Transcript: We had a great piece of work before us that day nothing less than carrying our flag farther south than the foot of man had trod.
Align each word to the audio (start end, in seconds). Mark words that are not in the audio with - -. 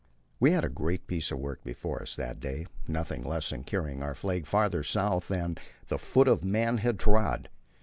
We 0.39 0.49
had 0.53 0.65
a 0.65 0.69
great 0.69 1.05
piece 1.05 1.29
of 1.29 1.37
work 1.37 1.63
before 1.63 2.01
us 2.01 2.15
that 2.15 2.39
day 2.39 2.65
nothing 2.87 3.23
less 3.23 3.51
than 3.51 3.63
carrying 3.63 4.01
our 4.01 4.15
flag 4.15 4.47
farther 4.47 4.81
south 4.81 5.27
than 5.27 5.59
the 5.89 5.99
foot 5.99 6.27
of 6.27 6.43
man 6.43 6.79
had 6.79 6.97
trod. 6.97 7.49